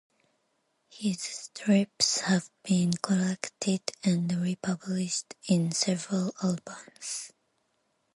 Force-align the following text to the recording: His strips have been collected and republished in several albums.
His 0.89 1.21
strips 1.21 2.21
have 2.21 2.49
been 2.63 2.91
collected 2.93 3.81
and 4.03 4.31
republished 4.41 5.35
in 5.47 5.71
several 5.73 6.33
albums. 6.41 7.31